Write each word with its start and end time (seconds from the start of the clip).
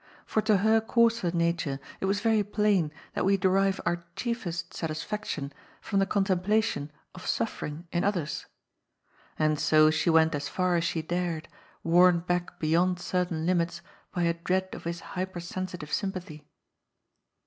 For 0.25 0.41
to 0.41 0.57
her 0.57 0.81
coarser 0.81 1.29
nature 1.29 1.79
it 1.99 2.05
was 2.05 2.21
very 2.21 2.43
plain 2.43 2.91
that 3.13 3.23
we 3.23 3.37
derive 3.37 3.79
our 3.85 4.03
chief 4.15 4.47
est 4.47 4.73
satisfaction 4.73 5.53
from 5.79 5.99
the 5.99 6.07
contemplation 6.07 6.91
of 7.13 7.27
sufFering 7.27 7.83
in 7.91 8.03
others. 8.03 8.47
And 9.37 9.59
so 9.59 9.91
she 9.91 10.09
went 10.09 10.33
as 10.33 10.49
far 10.49 10.75
as 10.75 10.85
she 10.85 11.03
dared, 11.03 11.47
warned 11.83 12.25
back 12.25 12.57
beyond 12.57 12.99
certain 12.99 13.45
limits 13.45 13.83
by 14.11 14.23
a 14.23 14.33
dread 14.33 14.69
of 14.73 14.85
his 14.85 15.01
hyper 15.13 15.39
sensitive 15.39 15.93
sym 15.93 16.13
pathy. 16.13 16.45